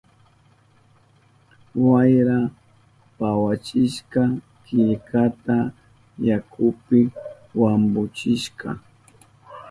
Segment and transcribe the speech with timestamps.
[1.89, 2.39] Wayra
[3.19, 4.23] pawachishka
[4.65, 5.57] killkata,
[6.27, 6.99] yakupi
[7.61, 8.69] wampuchishka.